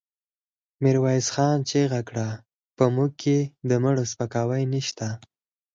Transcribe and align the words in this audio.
ميرويس 0.83 1.27
خان 1.33 1.57
چيغه 1.69 2.01
کړه! 2.09 2.27
په 2.77 2.83
موږ 2.95 3.11
کې 3.21 3.37
د 3.69 3.71
مړو 3.83 4.03
سپکاوی 4.11 4.63
نشته. 4.73 5.07